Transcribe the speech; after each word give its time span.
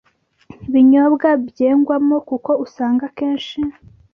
binyobwa 0.71 1.29
byengwamo, 1.47 2.15
kuko 2.29 2.51
usanga 2.65 3.03
akenshi 3.09 3.59